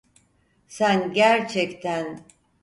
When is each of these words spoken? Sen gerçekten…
Sen 0.67 1.13
gerçekten… 1.13 2.25